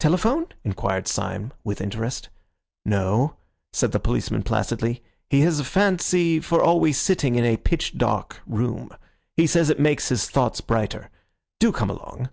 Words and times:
"Telephone?" 0.00 0.48
inquired 0.64 1.06
Syme, 1.06 1.52
with 1.62 1.80
interest. 1.80 2.30
"No," 2.84 3.36
said 3.72 3.92
the 3.92 4.00
policeman 4.00 4.42
placidly, 4.42 5.04
"he 5.30 5.42
has 5.42 5.60
a 5.60 5.64
fancy 5.64 6.40
for 6.40 6.60
always 6.60 6.98
sitting 6.98 7.36
in 7.36 7.44
a 7.44 7.56
pitch 7.56 7.96
dark 7.96 8.40
room. 8.44 8.90
He 9.36 9.46
says 9.46 9.70
it 9.70 9.78
makes 9.78 10.08
his 10.08 10.28
thoughts 10.28 10.60
brighter. 10.60 11.10
Do 11.60 11.70
come 11.70 11.90
along." 11.90 12.30